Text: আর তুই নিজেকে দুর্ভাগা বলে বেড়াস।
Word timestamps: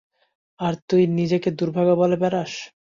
আর 0.59 0.73
তুই 0.89 1.03
নিজেকে 1.17 1.49
দুর্ভাগা 1.59 1.93
বলে 1.95 2.15
বেড়াস। 2.21 2.53